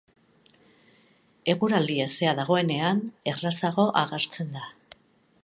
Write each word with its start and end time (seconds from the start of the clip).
Eguraldi 1.53 1.99
hezea 2.07 2.33
dagoenean 2.41 3.05
errazago 3.35 3.87
agertzen 4.03 4.53
da. 4.59 4.69